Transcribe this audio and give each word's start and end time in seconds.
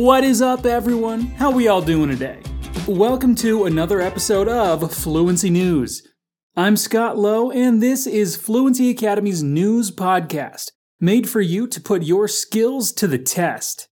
What 0.00 0.24
is 0.24 0.40
up, 0.40 0.64
everyone? 0.64 1.26
How 1.36 1.50
we 1.50 1.68
all 1.68 1.82
doing 1.82 2.08
today? 2.08 2.38
Welcome 2.88 3.34
to 3.34 3.66
another 3.66 4.00
episode 4.00 4.48
of 4.48 4.90
Fluency 4.94 5.50
News. 5.50 6.08
I'm 6.56 6.78
Scott 6.78 7.18
Lowe, 7.18 7.50
and 7.50 7.82
this 7.82 8.06
is 8.06 8.34
Fluency 8.34 8.88
Academy's 8.88 9.42
news 9.42 9.90
podcast, 9.90 10.70
made 11.00 11.28
for 11.28 11.42
you 11.42 11.66
to 11.66 11.82
put 11.82 12.02
your 12.02 12.28
skills 12.28 12.92
to 12.92 13.06
the 13.06 13.18
test. 13.18 13.88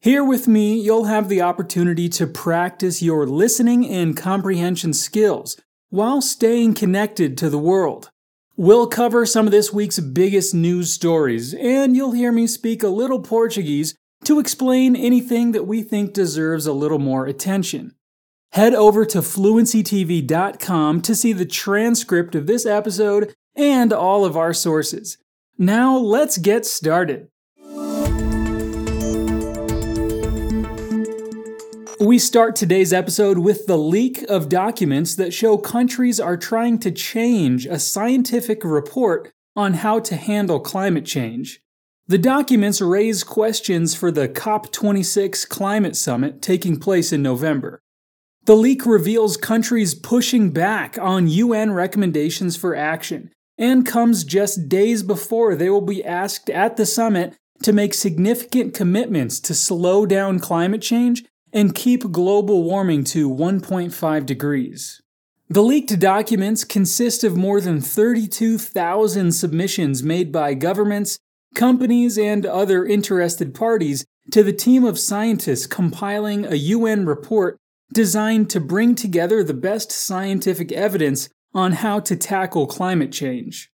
Here 0.00 0.24
with 0.24 0.48
me, 0.48 0.80
you'll 0.80 1.04
have 1.04 1.28
the 1.28 1.42
opportunity 1.42 2.08
to 2.08 2.26
practice 2.26 3.02
your 3.02 3.26
listening 3.26 3.86
and 3.86 4.16
comprehension 4.16 4.94
skills 4.94 5.60
while 5.90 6.22
staying 6.22 6.72
connected 6.72 7.36
to 7.36 7.50
the 7.50 7.58
world. 7.58 8.10
We'll 8.56 8.86
cover 8.86 9.26
some 9.26 9.44
of 9.44 9.52
this 9.52 9.70
week's 9.70 10.00
biggest 10.00 10.54
news 10.54 10.94
stories, 10.94 11.52
and 11.52 11.94
you'll 11.94 12.12
hear 12.12 12.32
me 12.32 12.46
speak 12.46 12.82
a 12.82 12.88
little 12.88 13.20
Portuguese 13.20 13.94
to 14.24 14.38
explain 14.38 14.94
anything 14.94 15.52
that 15.52 15.66
we 15.66 15.82
think 15.82 16.12
deserves 16.12 16.66
a 16.66 16.72
little 16.72 16.98
more 16.98 17.26
attention. 17.26 17.94
Head 18.52 18.74
over 18.74 19.04
to 19.06 19.18
fluencytv.com 19.18 21.00
to 21.00 21.14
see 21.14 21.32
the 21.32 21.46
transcript 21.46 22.34
of 22.34 22.46
this 22.46 22.66
episode 22.66 23.34
and 23.56 23.92
all 23.92 24.24
of 24.24 24.36
our 24.36 24.52
sources. 24.52 25.18
Now, 25.56 25.96
let's 25.96 26.38
get 26.38 26.66
started. 26.66 27.28
We 32.02 32.18
start 32.18 32.56
today's 32.56 32.92
episode 32.92 33.38
with 33.38 33.66
the 33.66 33.78
leak 33.78 34.22
of 34.28 34.48
documents 34.48 35.14
that 35.14 35.32
show 35.32 35.56
countries 35.56 36.18
are 36.18 36.36
trying 36.36 36.78
to 36.80 36.90
change 36.90 37.64
a 37.64 37.78
scientific 37.78 38.64
report 38.64 39.32
on 39.54 39.74
how 39.74 40.00
to 40.00 40.16
handle 40.16 40.58
climate 40.58 41.06
change. 41.06 41.61
The 42.12 42.18
documents 42.18 42.82
raise 42.82 43.24
questions 43.24 43.94
for 43.94 44.12
the 44.12 44.28
COP26 44.28 45.48
climate 45.48 45.96
summit 45.96 46.42
taking 46.42 46.78
place 46.78 47.10
in 47.10 47.22
November. 47.22 47.80
The 48.44 48.54
leak 48.54 48.84
reveals 48.84 49.38
countries 49.38 49.94
pushing 49.94 50.50
back 50.50 50.98
on 50.98 51.28
UN 51.28 51.72
recommendations 51.72 52.54
for 52.54 52.76
action 52.76 53.30
and 53.56 53.86
comes 53.86 54.24
just 54.24 54.68
days 54.68 55.02
before 55.02 55.54
they 55.54 55.70
will 55.70 55.80
be 55.80 56.04
asked 56.04 56.50
at 56.50 56.76
the 56.76 56.84
summit 56.84 57.34
to 57.62 57.72
make 57.72 57.94
significant 57.94 58.74
commitments 58.74 59.40
to 59.40 59.54
slow 59.54 60.04
down 60.04 60.38
climate 60.38 60.82
change 60.82 61.24
and 61.50 61.74
keep 61.74 62.12
global 62.12 62.62
warming 62.62 63.04
to 63.04 63.30
1.5 63.30 64.26
degrees. 64.26 65.00
The 65.48 65.62
leaked 65.62 65.98
documents 65.98 66.62
consist 66.62 67.24
of 67.24 67.38
more 67.38 67.62
than 67.62 67.80
32,000 67.80 69.32
submissions 69.32 70.02
made 70.02 70.30
by 70.30 70.52
governments, 70.52 71.18
companies, 71.54 72.18
and 72.18 72.44
other 72.46 72.84
interested 72.84 73.54
parties 73.54 74.04
to 74.30 74.42
the 74.42 74.52
team 74.52 74.84
of 74.84 74.98
scientists 74.98 75.66
compiling 75.66 76.44
a 76.44 76.54
UN 76.54 77.06
report 77.06 77.58
designed 77.92 78.48
to 78.50 78.60
bring 78.60 78.94
together 78.94 79.42
the 79.42 79.54
best 79.54 79.92
scientific 79.92 80.72
evidence 80.72 81.28
on 81.54 81.72
how 81.72 82.00
to 82.00 82.16
tackle 82.16 82.66
climate 82.66 83.12
change. 83.12 83.70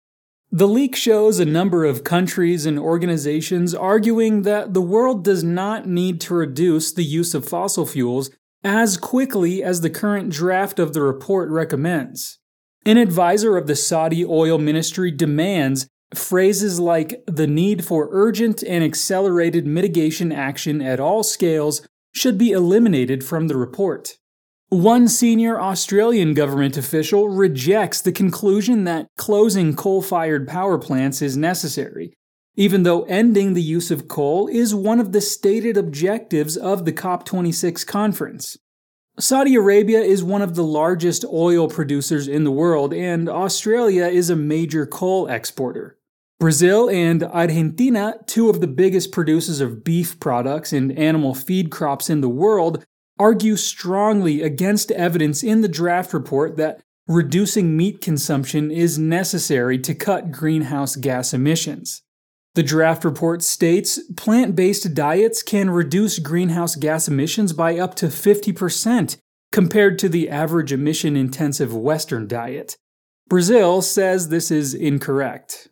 The 0.50 0.66
leak 0.66 0.96
shows 0.96 1.38
a 1.38 1.44
number 1.44 1.84
of 1.84 2.04
countries 2.04 2.64
and 2.64 2.78
organizations 2.78 3.74
arguing 3.74 4.42
that 4.42 4.72
the 4.72 4.80
world 4.80 5.22
does 5.22 5.44
not 5.44 5.86
need 5.86 6.20
to 6.22 6.34
reduce 6.34 6.90
the 6.90 7.04
use 7.04 7.34
of 7.34 7.46
fossil 7.46 7.84
fuels 7.84 8.30
as 8.64 8.96
quickly 8.96 9.62
as 9.62 9.82
the 9.82 9.90
current 9.90 10.30
draft 10.30 10.78
of 10.78 10.94
the 10.94 11.02
report 11.02 11.50
recommends. 11.50 12.38
An 12.86 12.96
advisor 12.96 13.56
of 13.56 13.66
the 13.66 13.76
Saudi 13.76 14.24
oil 14.24 14.56
ministry 14.58 15.10
demands 15.10 15.86
Phrases 16.14 16.80
like 16.80 17.22
the 17.26 17.46
need 17.46 17.84
for 17.84 18.08
urgent 18.10 18.62
and 18.62 18.82
accelerated 18.82 19.66
mitigation 19.66 20.32
action 20.32 20.80
at 20.80 21.00
all 21.00 21.22
scales 21.22 21.86
should 22.14 22.38
be 22.38 22.52
eliminated 22.52 23.22
from 23.22 23.48
the 23.48 23.56
report. 23.56 24.16
One 24.70 25.08
senior 25.08 25.60
Australian 25.60 26.34
government 26.34 26.76
official 26.76 27.28
rejects 27.28 28.00
the 28.00 28.12
conclusion 28.12 28.84
that 28.84 29.08
closing 29.16 29.76
coal 29.76 30.00
fired 30.00 30.48
power 30.48 30.78
plants 30.78 31.20
is 31.20 31.36
necessary, 31.36 32.14
even 32.56 32.84
though 32.84 33.02
ending 33.04 33.52
the 33.52 33.62
use 33.62 33.90
of 33.90 34.08
coal 34.08 34.48
is 34.48 34.74
one 34.74 35.00
of 35.00 35.12
the 35.12 35.20
stated 35.20 35.76
objectives 35.76 36.56
of 36.56 36.86
the 36.86 36.92
COP26 36.92 37.86
conference. 37.86 38.56
Saudi 39.20 39.56
Arabia 39.56 40.00
is 40.00 40.22
one 40.22 40.42
of 40.42 40.54
the 40.54 40.64
largest 40.64 41.24
oil 41.30 41.68
producers 41.68 42.28
in 42.28 42.44
the 42.44 42.52
world, 42.52 42.94
and 42.94 43.28
Australia 43.28 44.06
is 44.06 44.30
a 44.30 44.36
major 44.36 44.86
coal 44.86 45.26
exporter. 45.26 45.97
Brazil 46.40 46.88
and 46.88 47.24
Argentina, 47.24 48.14
two 48.26 48.48
of 48.48 48.60
the 48.60 48.68
biggest 48.68 49.10
producers 49.10 49.60
of 49.60 49.82
beef 49.82 50.20
products 50.20 50.72
and 50.72 50.96
animal 50.96 51.34
feed 51.34 51.70
crops 51.70 52.08
in 52.08 52.20
the 52.20 52.28
world, 52.28 52.84
argue 53.18 53.56
strongly 53.56 54.42
against 54.42 54.92
evidence 54.92 55.42
in 55.42 55.62
the 55.62 55.68
draft 55.68 56.14
report 56.14 56.56
that 56.56 56.80
reducing 57.08 57.76
meat 57.76 58.00
consumption 58.00 58.70
is 58.70 58.98
necessary 58.98 59.78
to 59.78 59.94
cut 59.94 60.30
greenhouse 60.30 60.94
gas 60.94 61.34
emissions. 61.34 62.02
The 62.54 62.62
draft 62.62 63.04
report 63.04 63.42
states 63.42 63.98
plant 64.16 64.54
based 64.54 64.94
diets 64.94 65.42
can 65.42 65.70
reduce 65.70 66.18
greenhouse 66.20 66.76
gas 66.76 67.08
emissions 67.08 67.52
by 67.52 67.78
up 67.78 67.94
to 67.96 68.06
50% 68.06 69.16
compared 69.50 69.98
to 69.98 70.08
the 70.08 70.28
average 70.28 70.72
emission 70.72 71.16
intensive 71.16 71.74
Western 71.74 72.28
diet. 72.28 72.76
Brazil 73.28 73.82
says 73.82 74.28
this 74.28 74.50
is 74.50 74.74
incorrect. 74.74 75.68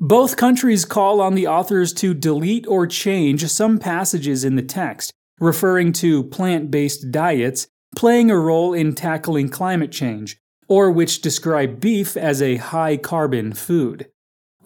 Both 0.00 0.36
countries 0.36 0.84
call 0.84 1.22
on 1.22 1.34
the 1.34 1.46
authors 1.46 1.94
to 1.94 2.12
delete 2.12 2.66
or 2.66 2.86
change 2.86 3.46
some 3.48 3.78
passages 3.78 4.44
in 4.44 4.54
the 4.56 4.62
text, 4.62 5.10
referring 5.40 5.92
to 5.94 6.24
plant 6.24 6.70
based 6.70 7.10
diets 7.10 7.66
playing 7.96 8.30
a 8.30 8.38
role 8.38 8.74
in 8.74 8.94
tackling 8.94 9.48
climate 9.48 9.90
change, 9.90 10.36
or 10.68 10.90
which 10.90 11.22
describe 11.22 11.80
beef 11.80 12.14
as 12.14 12.42
a 12.42 12.56
high 12.56 12.98
carbon 12.98 13.54
food. 13.54 14.06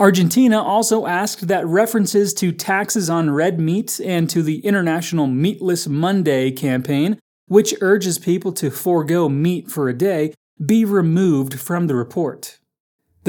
Argentina 0.00 0.60
also 0.60 1.06
asked 1.06 1.46
that 1.46 1.66
references 1.66 2.34
to 2.34 2.50
taxes 2.50 3.08
on 3.08 3.30
red 3.30 3.60
meat 3.60 4.00
and 4.04 4.28
to 4.30 4.42
the 4.42 4.58
International 4.60 5.28
Meatless 5.28 5.86
Monday 5.86 6.50
campaign, 6.50 7.20
which 7.46 7.74
urges 7.80 8.18
people 8.18 8.50
to 8.52 8.70
forego 8.70 9.28
meat 9.28 9.70
for 9.70 9.88
a 9.88 9.94
day, 9.94 10.34
be 10.64 10.84
removed 10.84 11.60
from 11.60 11.86
the 11.86 11.94
report. 11.94 12.59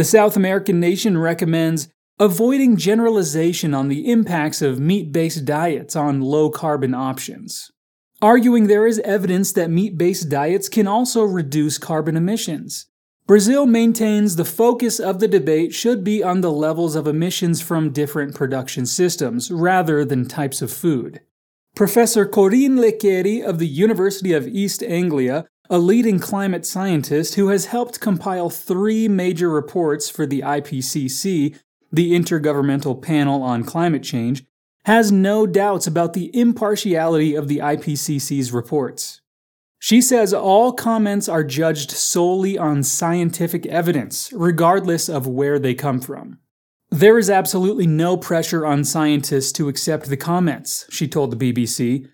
The 0.01 0.06
South 0.06 0.35
American 0.35 0.79
nation 0.79 1.16
recommends 1.16 1.88
avoiding 2.17 2.75
generalization 2.75 3.75
on 3.75 3.88
the 3.88 4.09
impacts 4.09 4.63
of 4.63 4.79
meat 4.79 5.12
based 5.12 5.45
diets 5.45 5.95
on 5.95 6.22
low 6.22 6.50
carbon 6.50 6.95
options, 6.95 7.69
arguing 8.19 8.66
there 8.66 8.88
is 8.88 8.97
evidence 9.01 9.51
that 9.51 9.69
meat 9.69 10.00
based 10.00 10.28
diets 10.28 10.69
can 10.69 10.88
also 10.88 11.22
reduce 11.22 11.78
carbon 11.78 12.17
emissions. 12.17 12.88
Brazil 13.28 13.67
maintains 13.67 14.38
the 14.38 14.44
focus 14.44 15.00
of 15.00 15.19
the 15.19 15.28
debate 15.28 15.72
should 15.72 16.03
be 16.03 16.23
on 16.23 16.41
the 16.41 16.51
levels 16.51 16.95
of 16.95 17.06
emissions 17.06 17.62
from 17.62 17.94
different 17.94 18.33
production 18.33 18.88
systems 18.88 19.51
rather 19.51 20.03
than 20.03 20.28
types 20.28 20.63
of 20.63 20.73
food. 20.73 21.22
Professor 21.75 22.25
Corinne 22.25 22.81
Le 22.81 22.91
Quéré 22.91 23.44
of 23.44 23.59
the 23.59 23.68
University 23.68 24.33
of 24.33 24.47
East 24.47 24.81
Anglia 24.81 25.45
a 25.71 25.79
leading 25.79 26.19
climate 26.19 26.65
scientist 26.65 27.35
who 27.35 27.47
has 27.47 27.67
helped 27.67 28.01
compile 28.01 28.49
three 28.49 29.07
major 29.07 29.49
reports 29.49 30.09
for 30.09 30.25
the 30.25 30.41
IPCC, 30.41 31.57
the 31.89 32.11
Intergovernmental 32.11 33.01
Panel 33.01 33.41
on 33.41 33.63
Climate 33.63 34.03
Change, 34.03 34.43
has 34.83 35.13
no 35.13 35.47
doubts 35.47 35.87
about 35.87 36.11
the 36.11 36.29
impartiality 36.37 37.35
of 37.35 37.47
the 37.47 37.59
IPCC's 37.59 38.51
reports. 38.51 39.21
She 39.79 40.01
says 40.01 40.33
all 40.33 40.73
comments 40.73 41.29
are 41.29 41.43
judged 41.43 41.91
solely 41.91 42.57
on 42.57 42.83
scientific 42.83 43.65
evidence, 43.65 44.29
regardless 44.33 45.07
of 45.07 45.25
where 45.25 45.57
they 45.57 45.73
come 45.73 46.01
from. 46.01 46.39
There 46.89 47.17
is 47.17 47.29
absolutely 47.29 47.88
no 47.88 48.17
pressure 48.17 48.65
on 48.65 48.83
scientists 48.83 49.53
to 49.53 49.69
accept 49.69 50.07
the 50.07 50.17
comments, 50.17 50.85
she 50.89 51.07
told 51.07 51.31
the 51.31 51.53
BBC, 51.53 52.09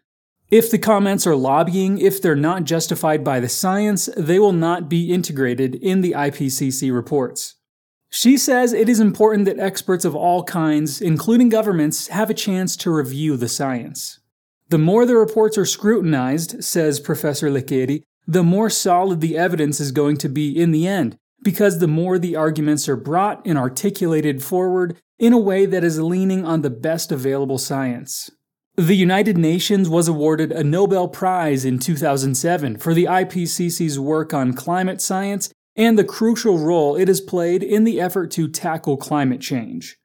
if 0.49 0.71
the 0.71 0.77
comments 0.77 1.27
are 1.27 1.35
lobbying, 1.35 1.97
if 1.97 2.21
they're 2.21 2.35
not 2.35 2.63
justified 2.63 3.23
by 3.23 3.39
the 3.39 3.49
science, 3.49 4.09
they 4.15 4.39
will 4.39 4.53
not 4.53 4.87
be 4.87 5.11
integrated 5.11 5.75
in 5.75 6.01
the 6.01 6.13
IPCC 6.13 6.93
reports. 6.93 7.55
She 8.09 8.37
says 8.37 8.71
it 8.71 8.87
is 8.87 9.01
important 9.01 9.43
that 9.45 9.59
experts 9.59 10.05
of 10.05 10.15
all 10.15 10.43
kinds, 10.43 11.01
including 11.01 11.49
governments, 11.49 12.07
have 12.07 12.29
a 12.29 12.33
chance 12.33 12.77
to 12.77 12.93
review 12.93 13.35
the 13.35 13.49
science. 13.49 14.19
The 14.69 14.77
more 14.77 15.05
the 15.05 15.17
reports 15.17 15.57
are 15.57 15.65
scrutinized, 15.65 16.63
says 16.63 17.01
Professor 17.01 17.51
Le 17.51 17.61
Quéré, 17.61 18.03
the 18.25 18.43
more 18.43 18.69
solid 18.69 19.19
the 19.19 19.37
evidence 19.37 19.79
is 19.81 19.91
going 19.91 20.17
to 20.17 20.29
be 20.29 20.57
in 20.57 20.71
the 20.71 20.87
end, 20.87 21.17
because 21.43 21.79
the 21.79 21.87
more 21.87 22.17
the 22.17 22.37
arguments 22.37 22.87
are 22.87 22.95
brought 22.95 23.45
and 23.45 23.57
articulated 23.57 24.41
forward 24.41 24.97
in 25.19 25.33
a 25.33 25.37
way 25.37 25.65
that 25.65 25.83
is 25.83 25.99
leaning 25.99 26.45
on 26.45 26.61
the 26.61 26.69
best 26.69 27.11
available 27.11 27.57
science. 27.57 28.29
The 28.77 28.95
United 28.95 29.39
Nations 29.39 29.89
was 29.89 30.07
awarded 30.07 30.51
a 30.51 30.63
Nobel 30.63 31.07
Prize 31.07 31.65
in 31.65 31.79
2007 31.79 32.77
for 32.77 32.93
the 32.93 33.05
IPCC's 33.05 33.97
work 33.97 34.35
on 34.35 34.53
climate 34.53 35.01
science 35.01 35.49
and 35.75 35.97
the 35.97 36.03
crucial 36.03 36.59
role 36.59 36.95
it 36.95 37.07
has 37.07 37.19
played 37.19 37.63
in 37.63 37.85
the 37.85 37.99
effort 37.99 38.29
to 38.33 38.47
tackle 38.47 38.95
climate 38.95 39.41
change. 39.41 39.97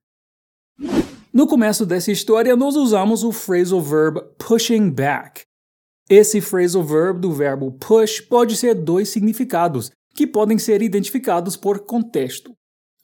No 1.34 1.46
começo 1.46 1.84
dessa 1.84 2.10
história, 2.10 2.56
nós 2.56 2.74
usamos 2.74 3.22
o 3.22 3.30
phrasal 3.30 3.82
verb 3.82 4.18
pushing 4.38 4.88
back. 4.88 5.44
Esse 6.08 6.40
phrasal 6.40 6.82
verb 6.82 7.20
do 7.20 7.30
verbo 7.30 7.72
push 7.72 8.22
pode 8.22 8.58
ter 8.58 8.74
dois 8.74 9.10
significados, 9.10 9.90
que 10.14 10.26
podem 10.26 10.56
ser 10.56 10.80
identificados 10.80 11.58
por 11.58 11.80
contexto. 11.80 12.54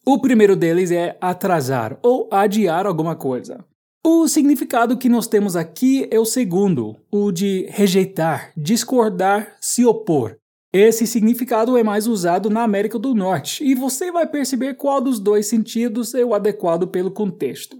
O 0.06 0.18
primeiro 0.18 0.56
deles 0.56 0.90
é 0.90 1.18
atrasar 1.20 1.98
ou 2.02 2.26
adiar 2.32 2.86
alguma 2.86 3.14
coisa. 3.14 3.62
O 4.04 4.28
significado 4.28 4.96
que 4.96 5.08
nós 5.08 5.26
temos 5.26 5.56
aqui 5.56 6.06
é 6.10 6.18
o 6.20 6.24
segundo, 6.24 6.96
o 7.10 7.32
de 7.32 7.66
rejeitar, 7.68 8.52
discordar, 8.56 9.56
se 9.60 9.84
opor. 9.84 10.36
Esse 10.72 11.06
significado 11.06 11.76
é 11.76 11.82
mais 11.82 12.06
usado 12.06 12.48
na 12.48 12.62
América 12.62 12.98
do 12.98 13.14
Norte 13.14 13.64
e 13.64 13.74
você 13.74 14.12
vai 14.12 14.26
perceber 14.26 14.74
qual 14.74 15.00
dos 15.00 15.18
dois 15.18 15.46
sentidos 15.46 16.14
é 16.14 16.24
o 16.24 16.34
adequado 16.34 16.86
pelo 16.86 17.10
contexto. 17.10 17.76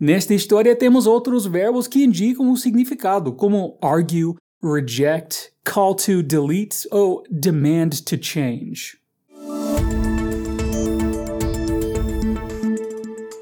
Nesta 0.00 0.32
história 0.32 0.74
temos 0.74 1.06
outros 1.06 1.46
verbos 1.46 1.86
que 1.86 2.04
indicam 2.04 2.50
o 2.50 2.56
significado, 2.56 3.32
como 3.32 3.76
argue, 3.82 4.34
reject, 4.62 5.52
call 5.64 5.94
to 5.94 6.22
delete 6.22 6.88
ou 6.90 7.22
demand 7.30 7.90
to 8.04 8.16
change. 8.20 9.03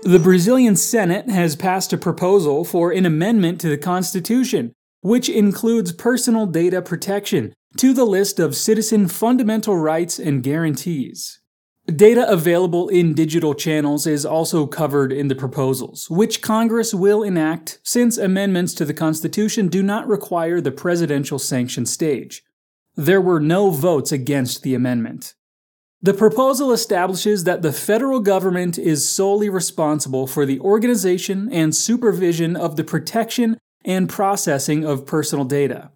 The 0.05 0.19
Brazilian 0.19 0.75
Senate 0.75 1.31
has 1.31 1.55
passed 1.55 1.93
a 1.93 1.97
proposal 1.97 2.65
for 2.65 2.91
an 2.91 3.07
amendment 3.07 3.61
to 3.61 3.69
the 3.69 3.79
Constitution, 3.79 4.73
which 5.01 5.29
includes 5.29 5.93
personal 5.93 6.45
data 6.47 6.83
protection 6.83 7.55
to 7.77 7.95
the 7.95 8.05
list 8.05 8.41
of 8.41 8.57
citizen 8.57 9.07
fundamental 9.07 9.77
rights 9.77 10.19
and 10.19 10.43
guarantees. 10.43 11.39
Data 11.87 12.29
available 12.29 12.89
in 12.89 13.15
digital 13.15 13.55
channels 13.55 14.05
is 14.05 14.27
also 14.27 14.67
covered 14.67 15.13
in 15.13 15.29
the 15.29 15.37
proposals, 15.37 16.11
which 16.11 16.43
Congress 16.43 16.93
will 16.93 17.23
enact 17.23 17.79
since 17.85 18.19
amendments 18.19 18.75
to 18.75 18.85
the 18.85 18.95
Constitution 18.95 19.69
do 19.69 19.85
not 19.85 20.09
require 20.09 20.61
the 20.61 20.73
presidential 20.73 21.39
sanction 21.39 21.87
stage. 21.87 22.43
There 22.97 23.21
were 23.21 23.41
no 23.41 23.71
votes 23.71 24.11
against 24.11 24.65
the 24.65 24.75
amendment. 24.75 25.35
The 26.05 26.15
proposal 26.15 26.73
establishes 26.73 27.45
that 27.45 27.63
the 27.63 27.73
federal 27.73 28.19
government 28.19 28.77
is 28.77 29.09
solely 29.09 29.49
responsible 29.49 30.27
for 30.27 30.45
the 30.45 30.59
organization 30.59 31.49
and 31.53 31.77
supervision 31.77 32.57
of 32.57 32.75
the 32.75 32.83
protection 32.83 33.57
and 33.85 34.09
processing 34.09 34.85
of 34.85 35.07
personal 35.07 35.45
data. 35.45 35.93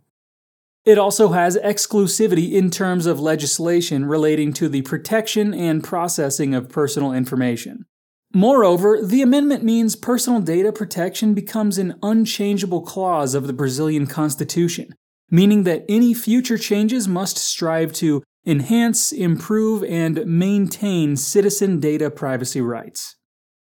It 0.85 0.97
also 0.97 1.31
has 1.31 1.57
exclusivity 1.57 2.53
in 2.53 2.71
terms 2.71 3.07
of 3.07 3.19
legislation 3.19 4.07
relating 4.07 4.53
to 4.53 4.69
the 4.69 4.83
protection 4.83 5.53
and 5.53 5.83
processing 5.83 6.55
of 6.55 6.69
personal 6.69 7.13
information. 7.13 7.85
Moreover, 8.33 9.01
the 9.03 9.23
amendment 9.23 9.65
means 9.65 9.97
personal 9.97 10.41
data 10.41 10.71
protection 10.71 11.35
becomes 11.35 11.79
an 11.79 11.99
unchangeable 12.01 12.83
clause 12.83 13.35
of 13.35 13.49
the 13.49 13.53
Brazilian 13.53 14.07
constitution, 14.07 14.95
meaning 15.33 15.65
that 15.65 15.85
any 15.89 16.15
future 16.15 16.59
changes 16.59 17.09
must 17.09 17.39
strive 17.39 17.93
to 17.95 18.23
enhance, 18.47 19.13
improve, 19.13 19.83
and 19.85 20.25
maintain 20.25 21.17
citizen 21.17 21.81
data 21.81 22.11
privacy 22.11 22.61
rights. 22.61 23.17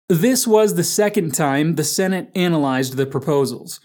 This 0.08 0.46
was 0.46 0.74
the 0.74 0.84
second 0.84 1.34
time 1.34 1.76
the 1.76 1.84
Senate 1.84 2.30
analyzed 2.34 2.96
the 2.96 3.06
proposals. 3.06 3.80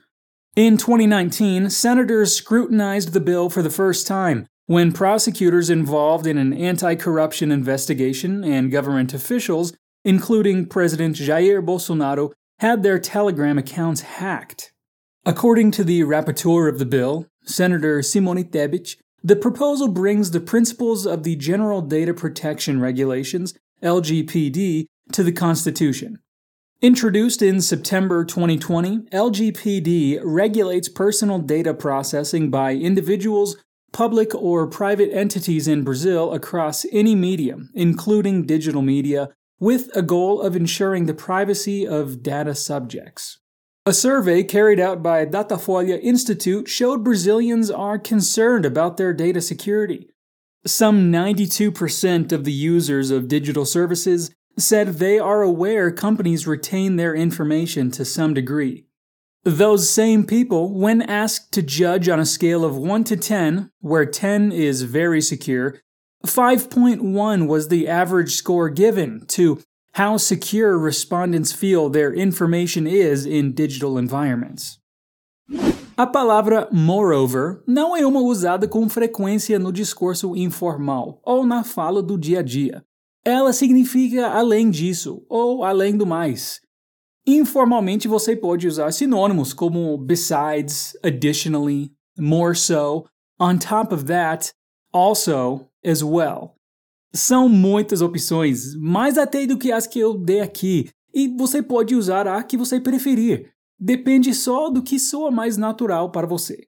In 0.55 0.75
2019, 0.75 1.69
senators 1.69 2.35
scrutinized 2.35 3.13
the 3.13 3.21
bill 3.21 3.49
for 3.49 3.61
the 3.61 3.69
first 3.69 4.07
time 4.07 4.47
when 4.65 4.91
prosecutors 4.91 5.69
involved 5.69 6.25
in 6.27 6.37
an 6.37 6.51
anti 6.51 6.95
corruption 6.95 7.51
investigation 7.51 8.43
and 8.43 8.71
government 8.71 9.13
officials, 9.13 9.73
including 10.03 10.65
President 10.65 11.15
Jair 11.15 11.63
Bolsonaro, 11.63 12.31
had 12.59 12.81
their 12.81 12.99
Telegram 12.99 13.57
accounts 13.57 14.01
hacked. 14.01 14.73
According 15.25 15.71
to 15.71 15.83
the 15.83 16.01
rapporteur 16.01 16.69
of 16.69 16.79
the 16.79 16.85
bill, 16.85 17.27
Senator 17.43 18.01
Simone 18.01 18.43
Tebet, 18.43 18.95
the 19.27 19.35
proposal 19.35 19.89
brings 19.89 20.31
the 20.31 20.39
principles 20.39 21.05
of 21.05 21.23
the 21.23 21.35
General 21.35 21.81
Data 21.81 22.13
Protection 22.13 22.79
Regulations, 22.79 23.53
LGPD, 23.83 24.85
to 25.11 25.21
the 25.21 25.33
Constitution. 25.33 26.19
Introduced 26.81 27.41
in 27.41 27.59
September 27.59 28.23
2020, 28.23 28.99
LGPD 29.11 30.21
regulates 30.23 30.87
personal 30.87 31.39
data 31.39 31.73
processing 31.73 32.49
by 32.49 32.75
individuals, 32.75 33.57
public 33.91 34.33
or 34.33 34.65
private 34.65 35.11
entities 35.11 35.67
in 35.67 35.83
Brazil 35.83 36.31
across 36.31 36.85
any 36.93 37.13
medium, 37.13 37.69
including 37.73 38.45
digital 38.45 38.81
media, 38.81 39.27
with 39.59 39.93
a 39.93 40.01
goal 40.01 40.39
of 40.41 40.55
ensuring 40.55 41.05
the 41.05 41.13
privacy 41.13 41.85
of 41.85 42.23
data 42.23 42.55
subjects. 42.55 43.39
A 43.87 43.93
survey 43.93 44.43
carried 44.43 44.81
out 44.81 45.01
by 45.01 45.25
Datafolha 45.25 45.97
Institute 46.03 46.67
showed 46.67 47.05
Brazilians 47.05 47.71
are 47.71 47.97
concerned 47.97 48.65
about 48.65 48.97
their 48.97 49.13
data 49.13 49.39
security. 49.39 50.09
Some 50.65 51.09
92% 51.09 52.33
of 52.33 52.43
the 52.43 52.51
users 52.51 53.11
of 53.11 53.29
digital 53.29 53.63
services 53.63 54.29
said 54.57 54.95
they 54.95 55.17
are 55.17 55.41
aware 55.41 55.89
companies 55.89 56.45
retain 56.45 56.97
their 56.97 57.15
information 57.15 57.89
to 57.91 58.03
some 58.03 58.33
degree. 58.33 58.83
Those 59.45 59.89
same 59.89 60.25
people, 60.25 60.77
when 60.77 61.01
asked 61.01 61.53
to 61.53 61.61
judge 61.61 62.09
on 62.09 62.19
a 62.19 62.25
scale 62.25 62.65
of 62.65 62.75
1 62.75 63.05
to 63.05 63.15
10, 63.15 63.71
where 63.79 64.05
10 64.05 64.51
is 64.51 64.81
very 64.81 65.21
secure, 65.21 65.79
5.1 66.25 67.47
was 67.47 67.69
the 67.69 67.87
average 67.87 68.33
score 68.33 68.69
given 68.69 69.25
to 69.27 69.61
how 69.97 70.15
secure 70.15 70.77
respondents 70.77 71.51
feel 71.51 71.89
their 71.89 72.13
information 72.13 72.85
is 72.85 73.25
in 73.25 73.51
digital 73.51 73.97
environments. 73.97 74.77
A 75.97 76.05
palavra 76.05 76.69
moreover 76.71 77.63
não 77.65 77.97
é 77.97 78.05
uma 78.05 78.21
usada 78.21 78.67
com 78.67 78.87
frequência 78.87 79.57
no 79.57 79.71
discurso 79.71 80.35
informal 80.35 81.19
ou 81.25 81.43
na 81.43 81.63
fala 81.63 82.03
do 82.03 82.15
dia 82.15 82.41
a 82.41 82.43
dia. 82.43 82.83
Ela 83.25 83.51
significa 83.51 84.27
além 84.27 84.69
disso 84.69 85.25
ou 85.27 85.63
além 85.63 85.97
do 85.97 86.05
mais. 86.05 86.61
Informalmente 87.25 88.07
você 88.07 88.35
pode 88.35 88.67
usar 88.67 88.91
sinônimos 88.91 89.51
como 89.51 89.97
besides, 89.97 90.95
additionally, 91.03 91.91
more 92.17 92.55
so, 92.55 93.05
on 93.39 93.57
top 93.57 93.91
of 93.91 94.05
that, 94.05 94.53
also, 94.93 95.67
as 95.83 96.03
well. 96.03 96.56
São 97.13 97.47
muitas 97.47 98.01
opções, 98.01 98.75
mais 98.75 99.17
até 99.17 99.45
do 99.45 99.57
que 99.57 99.71
as 99.71 99.87
que 99.87 99.99
eu 99.99 100.17
dei 100.17 100.41
aqui, 100.41 100.89
e 101.13 101.27
você 101.27 101.63
pode 101.63 101.95
usar 101.95 102.27
a 102.27 102.43
que 102.43 102.57
você 102.57 102.79
preferir. 102.79 103.51
Depende 103.79 104.33
só 104.33 104.69
do 104.69 104.83
que 104.83 104.99
soa 104.99 105.31
mais 105.31 105.57
natural 105.57 106.11
para 106.11 106.27
você. 106.27 106.67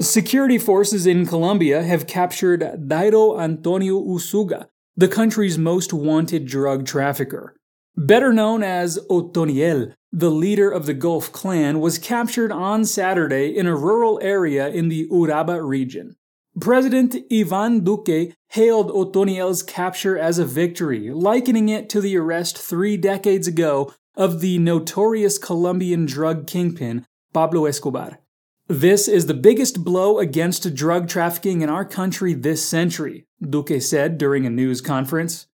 Security 0.00 0.58
forces 0.58 1.06
in 1.06 1.26
Colombia 1.26 1.82
have 1.82 2.06
captured 2.06 2.64
Dairo 2.86 3.36
Antonio 3.36 4.00
Usuga, 4.00 4.68
the 4.96 5.08
country's 5.08 5.58
most 5.58 5.92
wanted 5.92 6.44
drug 6.46 6.84
trafficker. 6.84 7.57
Better 8.00 8.32
known 8.32 8.62
as 8.62 8.96
Otoniel, 9.10 9.92
the 10.12 10.30
leader 10.30 10.70
of 10.70 10.86
the 10.86 10.94
Gulf 10.94 11.32
clan, 11.32 11.80
was 11.80 11.98
captured 11.98 12.52
on 12.52 12.84
Saturday 12.84 13.48
in 13.48 13.66
a 13.66 13.74
rural 13.74 14.20
area 14.22 14.68
in 14.68 14.88
the 14.88 15.08
Uraba 15.08 15.60
region. 15.60 16.14
President 16.60 17.16
Ivan 17.28 17.80
Duque 17.80 18.34
hailed 18.50 18.92
Otoniel's 18.92 19.64
capture 19.64 20.16
as 20.16 20.38
a 20.38 20.44
victory, 20.44 21.10
likening 21.10 21.68
it 21.68 21.88
to 21.88 22.00
the 22.00 22.16
arrest 22.16 22.56
three 22.56 22.96
decades 22.96 23.48
ago 23.48 23.92
of 24.14 24.40
the 24.42 24.60
notorious 24.60 25.36
Colombian 25.36 26.06
drug 26.06 26.46
kingpin 26.46 27.04
Pablo 27.32 27.66
Escobar. 27.66 28.20
This 28.68 29.08
is 29.08 29.26
the 29.26 29.34
biggest 29.34 29.82
blow 29.82 30.20
against 30.20 30.72
drug 30.72 31.08
trafficking 31.08 31.62
in 31.62 31.68
our 31.68 31.84
country 31.84 32.32
this 32.32 32.64
century, 32.64 33.26
Duque 33.42 33.82
said 33.82 34.18
during 34.18 34.46
a 34.46 34.50
news 34.50 34.80
conference. 34.80 35.48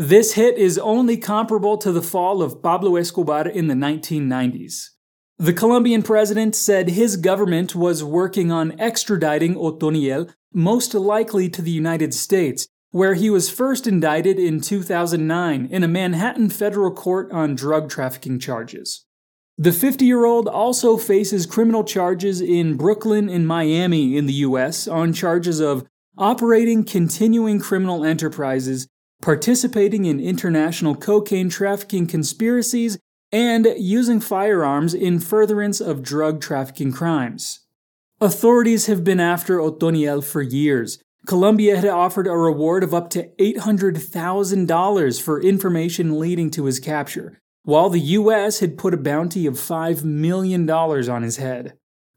This 0.00 0.34
hit 0.34 0.56
is 0.56 0.78
only 0.78 1.16
comparable 1.16 1.76
to 1.78 1.90
the 1.90 2.02
fall 2.02 2.40
of 2.40 2.62
Pablo 2.62 2.94
Escobar 2.94 3.48
in 3.48 3.66
the 3.66 3.74
1990s. 3.74 4.90
The 5.38 5.52
Colombian 5.52 6.04
president 6.04 6.54
said 6.54 6.90
his 6.90 7.16
government 7.16 7.74
was 7.74 8.04
working 8.04 8.52
on 8.52 8.78
extraditing 8.78 9.56
Otoniel, 9.56 10.32
most 10.54 10.94
likely 10.94 11.48
to 11.48 11.60
the 11.60 11.72
United 11.72 12.14
States, 12.14 12.68
where 12.92 13.14
he 13.14 13.28
was 13.28 13.50
first 13.50 13.88
indicted 13.88 14.38
in 14.38 14.60
2009 14.60 15.66
in 15.66 15.82
a 15.82 15.88
Manhattan 15.88 16.48
federal 16.48 16.92
court 16.92 17.32
on 17.32 17.56
drug 17.56 17.90
trafficking 17.90 18.38
charges. 18.38 19.04
The 19.56 19.72
50 19.72 20.04
year 20.04 20.26
old 20.26 20.46
also 20.46 20.96
faces 20.96 21.44
criminal 21.44 21.82
charges 21.82 22.40
in 22.40 22.76
Brooklyn 22.76 23.28
and 23.28 23.48
Miami 23.48 24.16
in 24.16 24.26
the 24.26 24.46
US 24.46 24.86
on 24.86 25.12
charges 25.12 25.58
of 25.58 25.84
operating 26.16 26.84
continuing 26.84 27.58
criminal 27.58 28.04
enterprises 28.04 28.86
participating 29.22 30.04
in 30.04 30.20
international 30.20 30.94
cocaine 30.94 31.48
trafficking 31.48 32.06
conspiracies, 32.06 32.98
and 33.30 33.66
using 33.76 34.20
firearms 34.20 34.94
in 34.94 35.20
furtherance 35.20 35.80
of 35.80 36.02
drug 36.02 36.40
trafficking 36.40 36.92
crimes. 36.92 37.60
Authorities 38.20 38.86
have 38.86 39.04
been 39.04 39.20
after 39.20 39.58
Otoniel 39.58 40.24
for 40.24 40.40
years, 40.40 40.98
Colombia 41.28 41.76
had 41.76 41.84
offered 41.84 42.26
a 42.26 42.34
reward 42.34 42.82
of 42.82 42.94
up 42.94 43.10
to 43.10 43.28
$800,000 43.38 45.20
for 45.22 45.42
information 45.42 46.18
leading 46.18 46.50
to 46.52 46.64
his 46.64 46.80
capture, 46.80 47.38
while 47.64 47.90
the 47.90 48.00
US 48.00 48.60
had 48.60 48.78
put 48.78 48.94
a 48.94 48.96
bounty 48.96 49.44
of 49.44 49.56
$5 49.56 50.04
million 50.04 50.68
on 50.70 51.22
his 51.22 51.36
head. 51.36 51.74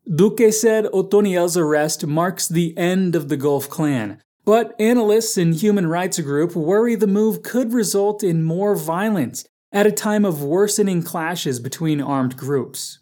Duque 0.09 0.53
said 0.53 0.85
Otoniel's 0.85 1.57
arrest 1.57 2.07
marks 2.07 2.47
the 2.47 2.75
end 2.77 3.13
of 3.13 3.27
the 3.27 3.35
Gulf 3.35 3.69
Clan, 3.69 4.21
but 4.45 4.73
analysts 4.79 5.37
and 5.37 5.55
human 5.55 5.87
rights 5.87 6.19
group 6.19 6.55
worry 6.55 6.95
the 6.95 7.07
move 7.07 7.43
could 7.43 7.73
result 7.73 8.23
in 8.23 8.43
more 8.43 8.75
violence 8.75 9.45
at 9.71 9.87
a 9.87 9.91
time 9.91 10.25
of 10.25 10.43
worsening 10.43 11.03
clashes 11.03 11.59
between 11.59 12.01
armed 12.01 12.35
groups. 12.35 12.99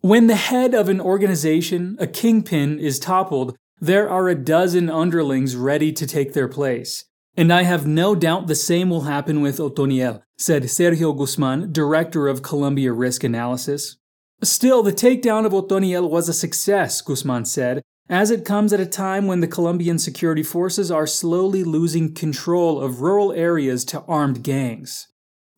When 0.00 0.26
the 0.26 0.36
head 0.36 0.74
of 0.74 0.88
an 0.88 1.00
organization, 1.00 1.96
a 1.98 2.06
kingpin, 2.06 2.78
is 2.78 2.98
toppled, 2.98 3.56
there 3.80 4.08
are 4.08 4.28
a 4.28 4.34
dozen 4.34 4.88
underlings 4.88 5.56
ready 5.56 5.92
to 5.92 6.06
take 6.06 6.32
their 6.32 6.48
place. 6.48 7.04
And 7.36 7.52
I 7.52 7.62
have 7.62 7.86
no 7.86 8.14
doubt 8.14 8.46
the 8.46 8.54
same 8.54 8.90
will 8.90 9.02
happen 9.02 9.40
with 9.40 9.58
Otoniel, 9.58 10.22
said 10.36 10.64
Sergio 10.64 11.16
Guzman, 11.16 11.72
director 11.72 12.28
of 12.28 12.42
Colombia 12.42 12.92
Risk 12.92 13.24
Analysis. 13.24 13.96
Still, 14.42 14.82
the 14.82 14.92
takedown 14.92 15.46
of 15.46 15.52
Otoniel 15.52 16.10
was 16.10 16.28
a 16.28 16.34
success, 16.34 17.00
Guzman 17.00 17.44
said, 17.44 17.82
as 18.08 18.30
it 18.30 18.44
comes 18.44 18.72
at 18.72 18.80
a 18.80 18.86
time 18.86 19.26
when 19.26 19.40
the 19.40 19.46
Colombian 19.46 19.98
security 19.98 20.42
forces 20.42 20.90
are 20.90 21.06
slowly 21.06 21.64
losing 21.64 22.14
control 22.14 22.80
of 22.80 23.00
rural 23.00 23.32
areas 23.32 23.84
to 23.86 24.02
armed 24.02 24.42
gangs. 24.42 25.08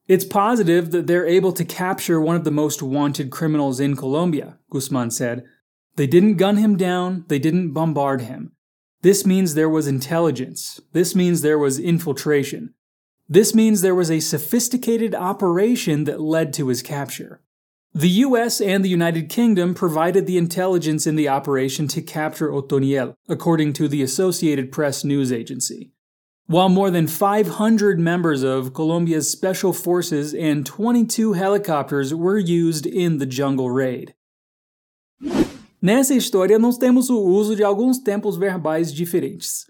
It's 0.07 0.25
positive 0.25 0.91
that 0.91 1.07
they're 1.07 1.27
able 1.27 1.53
to 1.53 1.65
capture 1.65 2.21
one 2.21 2.37
of 2.37 2.45
the 2.45 2.51
most 2.51 2.83
wanted 2.83 3.31
criminals 3.31 3.81
in 3.81 3.97
Colombia, 3.97 4.59
Guzman 4.71 5.11
said. 5.11 5.45
They 5.97 6.07
didn't 6.07 6.37
gun 6.37 6.59
him 6.59 6.77
down, 6.77 7.25
they 7.29 7.39
didn't 7.39 7.73
bombard 7.73 8.21
him. 8.21 8.53
This 9.01 9.25
means 9.25 9.55
there 9.55 9.69
was 9.69 9.87
intelligence. 9.87 10.81
This 10.93 11.15
means 11.15 11.41
there 11.41 11.59
was 11.59 11.79
infiltration. 11.79 12.75
This 13.29 13.55
means 13.55 13.81
there 13.81 13.95
was 13.95 14.11
a 14.11 14.21
sophisticated 14.21 15.15
operation 15.15 16.05
that 16.05 16.21
led 16.21 16.53
to 16.55 16.69
his 16.69 16.83
capture. 16.83 17.41
The 17.97 18.25
US 18.27 18.61
and 18.61 18.85
the 18.85 18.89
United 18.89 19.29
Kingdom 19.29 19.73
provided 19.73 20.27
the 20.27 20.37
intelligence 20.37 21.07
in 21.07 21.15
the 21.15 21.29
operation 21.29 21.87
to 21.89 22.03
capture 22.03 22.51
Otoniel, 22.51 23.15
according 23.29 23.73
to 23.75 23.87
the 23.87 24.03
Associated 24.03 24.73
Press 24.73 25.05
news 25.05 25.31
agency. 25.31 25.93
While 26.47 26.69
more 26.69 26.91
than 26.91 27.07
500 27.07 28.01
members 28.01 28.43
of 28.43 28.75
Colombia's 28.75 29.31
special 29.31 29.73
forces 29.73 30.35
and 30.35 30.67
22 30.67 31.35
helicopters 31.35 32.13
were 32.13 32.37
used 32.37 32.85
in 32.85 33.19
the 33.19 33.27
jungle 33.27 33.71
raid. 33.71 34.13
Nessa 35.81 36.17
história, 36.17 36.59
nós 36.59 36.77
temos 36.77 37.09
o 37.09 37.21
uso 37.21 37.55
de 37.55 37.63
alguns 37.63 38.01
tempos 38.01 38.37
verbais 38.37 38.93
diferentes. 38.93 39.67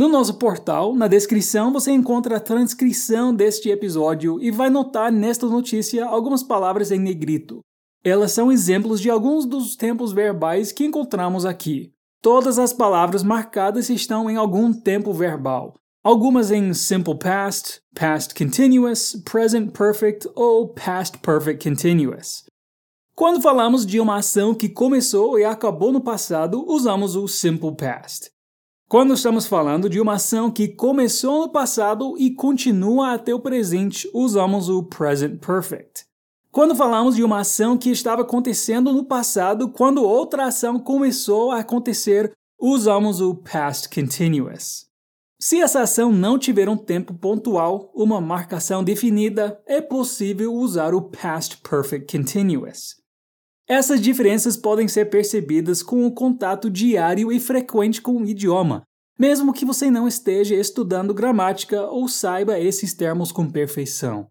No 0.00 0.08
nosso 0.08 0.32
portal, 0.38 0.94
na 0.94 1.06
descrição, 1.06 1.70
você 1.70 1.92
encontra 1.92 2.38
a 2.38 2.40
transcrição 2.40 3.34
deste 3.34 3.68
episódio 3.68 4.40
e 4.40 4.50
vai 4.50 4.70
notar 4.70 5.12
nesta 5.12 5.44
notícia 5.44 6.06
algumas 6.06 6.42
palavras 6.42 6.90
em 6.90 6.98
negrito. 6.98 7.60
Elas 8.02 8.32
são 8.32 8.50
exemplos 8.50 8.98
de 8.98 9.10
alguns 9.10 9.44
dos 9.44 9.76
tempos 9.76 10.10
verbais 10.10 10.72
que 10.72 10.86
encontramos 10.86 11.44
aqui. 11.44 11.92
Todas 12.22 12.58
as 12.58 12.72
palavras 12.72 13.22
marcadas 13.22 13.90
estão 13.90 14.30
em 14.30 14.36
algum 14.36 14.72
tempo 14.72 15.12
verbal. 15.12 15.74
Algumas 16.02 16.50
em 16.50 16.72
simple 16.72 17.18
past, 17.18 17.82
past 17.94 18.34
continuous, 18.34 19.22
present 19.30 19.70
perfect 19.76 20.26
ou 20.34 20.68
past 20.68 21.18
perfect 21.18 21.68
continuous. 21.68 22.44
Quando 23.14 23.42
falamos 23.42 23.84
de 23.84 24.00
uma 24.00 24.16
ação 24.16 24.54
que 24.54 24.70
começou 24.70 25.38
e 25.38 25.44
acabou 25.44 25.92
no 25.92 26.00
passado, 26.00 26.64
usamos 26.66 27.16
o 27.16 27.28
simple 27.28 27.76
past. 27.76 28.30
Quando 28.90 29.14
estamos 29.14 29.46
falando 29.46 29.88
de 29.88 30.00
uma 30.00 30.14
ação 30.14 30.50
que 30.50 30.66
começou 30.66 31.42
no 31.42 31.48
passado 31.48 32.16
e 32.18 32.28
continua 32.28 33.14
até 33.14 33.32
o 33.32 33.38
presente, 33.38 34.10
usamos 34.12 34.68
o 34.68 34.82
present 34.82 35.38
perfect. 35.38 36.06
Quando 36.50 36.74
falamos 36.74 37.14
de 37.14 37.22
uma 37.22 37.38
ação 37.38 37.78
que 37.78 37.88
estava 37.88 38.22
acontecendo 38.22 38.92
no 38.92 39.04
passado, 39.04 39.68
quando 39.68 40.02
outra 40.02 40.46
ação 40.46 40.76
começou 40.76 41.52
a 41.52 41.60
acontecer, 41.60 42.32
usamos 42.60 43.20
o 43.20 43.32
past 43.32 43.88
continuous. 43.88 44.86
Se 45.38 45.60
essa 45.60 45.82
ação 45.82 46.10
não 46.10 46.36
tiver 46.36 46.68
um 46.68 46.76
tempo 46.76 47.14
pontual, 47.14 47.92
uma 47.94 48.20
marcação 48.20 48.82
definida, 48.82 49.62
é 49.68 49.80
possível 49.80 50.52
usar 50.52 50.94
o 50.94 51.02
past 51.02 51.58
perfect 51.58 52.18
continuous. 52.18 52.99
Essas 53.70 54.00
diferenças 54.00 54.56
podem 54.56 54.88
ser 54.88 55.10
percebidas 55.10 55.80
com 55.80 56.04
o 56.04 56.10
contato 56.10 56.68
diário 56.68 57.30
e 57.30 57.38
frequente 57.38 58.02
com 58.02 58.16
o 58.16 58.26
idioma, 58.26 58.82
mesmo 59.16 59.52
que 59.52 59.64
você 59.64 59.88
não 59.88 60.08
esteja 60.08 60.56
estudando 60.56 61.14
gramática 61.14 61.82
ou 61.82 62.08
saiba 62.08 62.58
esses 62.58 62.92
termos 62.92 63.30
com 63.30 63.48
perfeição. 63.48 64.26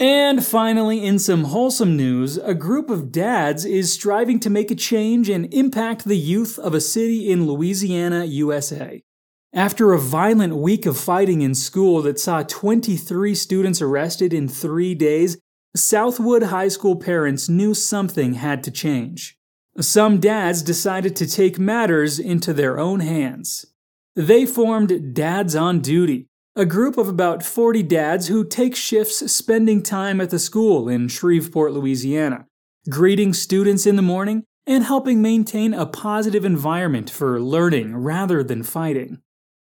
And 0.00 0.40
finally, 0.40 1.04
in 1.04 1.18
some 1.18 1.42
wholesome 1.42 1.96
news, 1.96 2.38
a 2.38 2.54
group 2.54 2.88
of 2.88 3.10
dads 3.10 3.64
is 3.64 3.90
striving 3.90 4.38
to 4.38 4.48
make 4.48 4.72
a 4.72 4.78
change 4.78 5.28
and 5.28 5.52
impact 5.52 6.04
the 6.04 6.16
youth 6.16 6.56
of 6.56 6.76
a 6.76 6.80
city 6.80 7.32
in 7.32 7.46
Louisiana, 7.46 8.24
USA. 8.24 9.02
After 9.52 9.92
a 9.92 9.98
violent 9.98 10.54
week 10.54 10.86
of 10.86 10.96
fighting 10.96 11.42
in 11.42 11.56
school 11.56 12.02
that 12.02 12.20
saw 12.20 12.44
23 12.44 13.34
students 13.34 13.82
arrested 13.82 14.32
in 14.32 14.46
three 14.46 14.94
days, 14.94 15.38
Southwood 15.74 16.44
High 16.44 16.68
School 16.68 16.94
parents 16.94 17.48
knew 17.48 17.74
something 17.74 18.34
had 18.34 18.62
to 18.62 18.70
change. 18.70 19.36
Some 19.80 20.20
dads 20.20 20.62
decided 20.62 21.16
to 21.16 21.28
take 21.28 21.58
matters 21.58 22.20
into 22.20 22.52
their 22.52 22.78
own 22.78 23.00
hands. 23.00 23.66
They 24.14 24.46
formed 24.46 25.14
Dads 25.14 25.56
on 25.56 25.80
Duty, 25.80 26.26
a 26.54 26.64
group 26.64 26.96
of 26.96 27.08
about 27.08 27.42
40 27.42 27.82
dads 27.82 28.28
who 28.28 28.44
take 28.44 28.76
shifts 28.76 29.32
spending 29.32 29.82
time 29.82 30.20
at 30.20 30.30
the 30.30 30.38
school 30.38 30.88
in 30.88 31.08
Shreveport, 31.08 31.72
Louisiana, 31.72 32.46
greeting 32.88 33.32
students 33.32 33.84
in 33.84 33.96
the 33.96 34.02
morning 34.02 34.44
and 34.64 34.84
helping 34.84 35.20
maintain 35.20 35.74
a 35.74 35.86
positive 35.86 36.44
environment 36.44 37.10
for 37.10 37.40
learning 37.40 37.96
rather 37.96 38.44
than 38.44 38.62
fighting. 38.62 39.20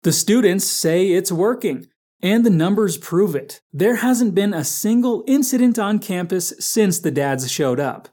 The 0.03 0.11
students 0.11 0.65
say 0.65 1.09
it's 1.09 1.31
working, 1.31 1.87
and 2.23 2.43
the 2.43 2.49
numbers 2.49 2.97
prove 2.97 3.35
it. 3.35 3.61
There 3.71 3.97
hasn't 3.97 4.33
been 4.33 4.53
a 4.53 4.63
single 4.63 5.23
incident 5.27 5.77
on 5.77 5.99
campus 5.99 6.53
since 6.59 6.97
the 6.97 7.11
dads 7.11 7.51
showed 7.51 7.79
up. 7.79 8.09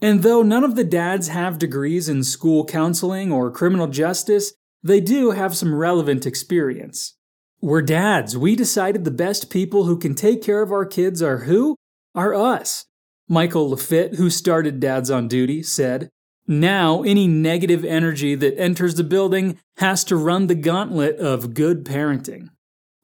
And 0.00 0.22
though 0.22 0.42
none 0.42 0.64
of 0.64 0.74
the 0.74 0.84
dads 0.84 1.28
have 1.28 1.58
degrees 1.58 2.08
in 2.08 2.24
school 2.24 2.64
counseling 2.64 3.30
or 3.30 3.50
criminal 3.50 3.88
justice, 3.88 4.54
they 4.82 5.00
do 5.00 5.32
have 5.32 5.54
some 5.54 5.74
relevant 5.74 6.24
experience. 6.24 7.16
We're 7.60 7.82
dads. 7.82 8.38
We 8.38 8.56
decided 8.56 9.04
the 9.04 9.10
best 9.10 9.50
people 9.50 9.84
who 9.84 9.98
can 9.98 10.14
take 10.14 10.42
care 10.42 10.62
of 10.62 10.72
our 10.72 10.86
kids 10.86 11.20
are 11.20 11.38
who? 11.38 11.76
Are 12.14 12.34
us. 12.34 12.86
Michael 13.28 13.68
Lafitte, 13.68 14.14
who 14.14 14.30
started 14.30 14.80
Dads 14.80 15.10
on 15.10 15.28
Duty, 15.28 15.62
said, 15.62 16.08
now, 16.50 17.02
any 17.02 17.26
negative 17.26 17.84
energy 17.84 18.34
that 18.34 18.58
enters 18.58 18.94
the 18.94 19.04
building 19.04 19.58
has 19.76 20.02
to 20.04 20.16
run 20.16 20.46
the 20.46 20.54
gauntlet 20.54 21.16
of 21.16 21.52
good 21.52 21.84
parenting. 21.84 22.48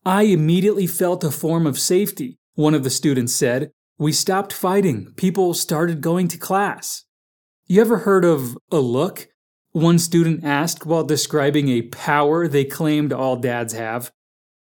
I 0.07 0.23
immediately 0.23 0.87
felt 0.87 1.23
a 1.23 1.31
form 1.31 1.67
of 1.67 1.79
safety, 1.79 2.39
one 2.55 2.73
of 2.73 2.85
the 2.85 2.91
students 2.91 3.35
said. 3.35 3.71
We 3.99 4.13
stopped 4.13 4.55
fighting. 4.55 5.13
People 5.17 5.53
started 5.53 6.01
going 6.01 6.29
to 6.29 6.39
class. 6.39 7.05
You 7.67 7.83
ever 7.83 7.99
heard 7.99 8.25
of 8.25 8.57
a 8.73 8.81
look? 8.81 9.29
One 9.73 9.99
student 9.99 10.43
asked 10.43 10.87
while 10.87 11.05
describing 11.05 11.69
a 11.69 11.83
power 11.83 12.49
they 12.49 12.65
claimed 12.65 13.13
all 13.13 13.37
dads 13.37 13.75
have. 13.75 14.11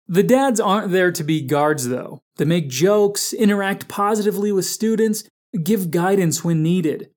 The 0.08 0.24
dads 0.24 0.58
aren't 0.58 0.90
there 0.90 1.12
to 1.12 1.22
be 1.22 1.40
guards, 1.42 1.88
though. 1.88 2.20
They 2.36 2.46
make 2.46 2.68
jokes, 2.68 3.32
interact 3.32 3.86
positively 3.86 4.50
with 4.50 4.64
students, 4.64 5.22
give 5.62 5.92
guidance 5.92 6.42
when 6.42 6.64
needed. 6.64 7.10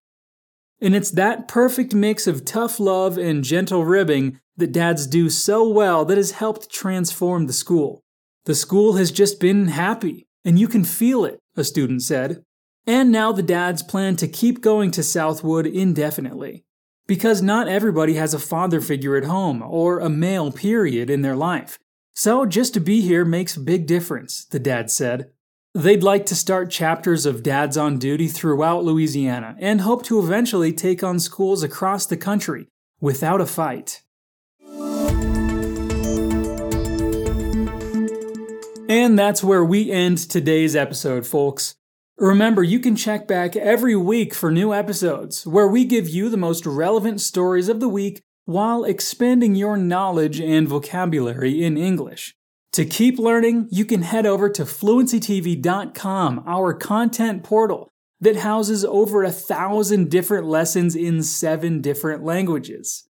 And 0.82 0.96
it's 0.96 1.12
that 1.12 1.48
perfect 1.48 1.96
mix 1.96 2.28
of 2.28 2.46
tough 2.46 2.80
love 2.80 3.18
and 3.18 3.44
gentle 3.44 3.86
ribbing 3.86 4.40
that 4.58 4.72
dads 4.72 5.08
do 5.08 5.30
so 5.30 5.68
well 5.68 6.06
that 6.06 6.18
has 6.18 6.32
helped 6.32 6.72
transform 6.72 7.48
the 7.48 7.54
school. 7.54 8.04
The 8.46 8.56
school 8.56 8.94
has 8.94 9.12
just 9.12 9.40
been 9.40 9.68
happy, 9.68 10.28
and 10.44 10.60
you 10.60 10.68
can 10.68 10.84
feel 10.84 11.26
it, 11.26 11.40
a 11.56 11.64
student 11.64 12.04
said. 12.04 12.44
And 12.86 13.12
now 13.12 13.32
the 13.32 13.42
dads 13.42 13.82
plan 13.82 14.16
to 14.18 14.28
keep 14.28 14.62
going 14.62 14.92
to 14.92 15.04
Southwood 15.04 15.66
indefinitely. 15.66 16.64
Because 17.08 17.42
not 17.42 17.68
everybody 17.68 18.16
has 18.16 18.34
a 18.34 18.40
father 18.40 18.82
figure 18.82 19.16
at 19.16 19.26
home 19.26 19.64
or 19.64 20.00
a 20.00 20.10
male 20.10 20.52
period 20.52 21.10
in 21.10 21.22
their 21.22 21.36
life. 21.36 21.80
So 22.14 22.46
just 22.46 22.74
to 22.76 22.80
be 22.80 23.02
here 23.02 23.26
makes 23.26 23.56
a 23.56 23.62
big 23.62 23.86
difference, 23.88 24.46
the 24.46 24.60
dad 24.60 24.90
said. 24.90 25.32
They'd 25.76 26.04
like 26.04 26.26
to 26.28 26.36
start 26.36 26.72
chapters 26.72 27.26
of 27.26 27.44
Dads 27.44 27.76
on 27.76 28.00
Duty 28.00 28.30
throughout 28.30 28.86
Louisiana 28.86 29.58
and 29.60 29.82
hope 29.82 30.06
to 30.06 30.20
eventually 30.20 30.72
take 30.72 31.04
on 31.04 31.20
schools 31.20 31.64
across 31.64 32.06
the 32.06 32.16
country 32.16 32.70
without 33.02 33.42
a 33.42 33.46
fight. 33.46 34.02
And 38.88 39.20
that's 39.20 39.44
where 39.44 39.66
we 39.66 39.92
end 39.92 40.18
today's 40.18 40.78
episode, 40.78 41.28
folks. 41.28 41.76
Remember, 42.18 42.64
you 42.64 42.80
can 42.80 42.96
check 42.96 43.28
back 43.28 43.58
every 43.58 43.98
week 43.98 44.34
for 44.34 44.50
new 44.52 44.74
episodes, 44.74 45.46
where 45.46 45.68
we 45.68 45.84
give 45.84 46.08
you 46.08 46.30
the 46.30 46.38
most 46.38 46.66
relevant 46.66 47.20
stories 47.20 47.68
of 47.68 47.82
the 47.82 47.90
week 47.90 48.22
while 48.46 48.86
expanding 48.86 49.56
your 49.56 49.76
knowledge 49.76 50.40
and 50.40 50.70
vocabulary 50.70 51.62
in 51.62 51.76
English. 51.76 52.34
To 52.76 52.84
keep 52.84 53.18
learning, 53.18 53.70
you 53.72 53.86
can 53.86 54.02
head 54.02 54.26
over 54.26 54.50
to 54.50 54.66
fluencytv.com, 54.66 56.44
our 56.46 56.74
content 56.74 57.42
portal 57.42 57.88
that 58.20 58.36
houses 58.36 58.84
over 58.84 59.24
a 59.24 59.32
thousand 59.32 60.10
different 60.10 60.46
lessons 60.46 60.94
in 60.94 61.24
seven 61.24 61.80
different 61.80 62.26
languages. 62.26 63.06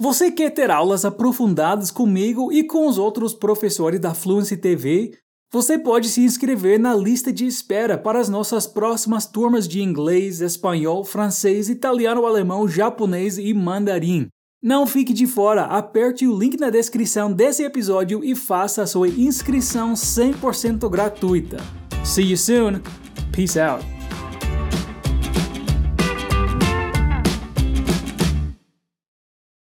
Você 0.00 0.30
quer 0.30 0.48
ter 0.48 0.70
aulas 0.70 1.04
aprofundadas 1.04 1.90
comigo 1.90 2.50
e 2.50 2.64
com 2.64 2.88
os 2.88 2.96
outros 2.96 3.34
professores 3.34 4.00
da 4.00 4.14
Fluency 4.14 4.56
TV? 4.56 5.18
Você 5.52 5.78
pode 5.78 6.08
se 6.08 6.22
inscrever 6.22 6.80
na 6.80 6.94
lista 6.94 7.30
de 7.30 7.44
espera 7.44 7.98
para 7.98 8.18
as 8.18 8.30
nossas 8.30 8.66
próximas 8.66 9.26
turmas 9.26 9.68
de 9.68 9.82
inglês, 9.82 10.40
espanhol, 10.40 11.04
francês, 11.04 11.68
italiano, 11.68 12.24
alemão, 12.24 12.66
japonês 12.66 13.36
e 13.36 13.52
mandarim. 13.52 14.30
Não 14.62 14.86
fique 14.86 15.14
de 15.14 15.26
fora, 15.26 15.64
aperte 15.64 16.26
o 16.26 16.38
link 16.38 16.60
na 16.60 16.68
descrição 16.68 17.32
desse 17.32 17.64
episódio 17.64 18.22
e 18.22 18.34
faça 18.34 18.86
sua 18.86 19.08
inscrição 19.08 19.94
100% 19.94 20.86
gratuita. 20.90 21.56
See 22.04 22.28
you 22.30 22.36
soon. 22.36 22.82
Peace 23.32 23.58
out. 23.58 23.99